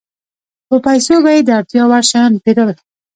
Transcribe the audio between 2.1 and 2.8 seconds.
شیان پېرل